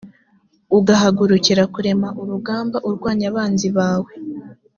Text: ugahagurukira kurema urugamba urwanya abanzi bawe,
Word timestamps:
ugahagurukira 0.77 1.63
kurema 1.73 2.07
urugamba 2.21 2.77
urwanya 2.87 3.25
abanzi 3.31 3.67
bawe, 3.77 4.11